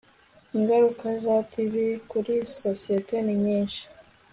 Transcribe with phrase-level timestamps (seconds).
[0.57, 1.73] Ingaruka za TV
[2.11, 3.81] kuri societe ni nyinshi